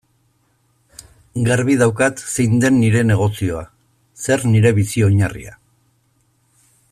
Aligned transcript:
Garbi 1.49 1.75
daukat 1.81 2.23
zein 2.37 2.57
den 2.63 2.79
nire 2.85 3.05
negozioa, 3.11 3.63
zer 4.25 4.45
nire 4.55 4.73
bizi-oinarria. 4.79 5.59